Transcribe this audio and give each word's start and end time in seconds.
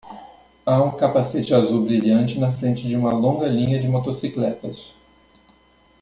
Há 0.65 0.81
um 0.81 0.97
capacete 0.97 1.53
azul 1.53 1.85
brilhante 1.85 2.39
na 2.39 2.51
frente 2.51 2.87
de 2.87 2.95
uma 2.95 3.13
longa 3.13 3.45
linha 3.47 3.79
de 3.79 3.87
motocicletas. 3.87 4.95